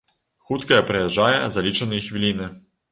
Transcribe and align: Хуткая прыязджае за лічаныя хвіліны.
Хуткая 0.49 0.79
прыязджае 0.89 1.37
за 1.57 1.67
лічаныя 1.69 2.09
хвіліны. 2.09 2.55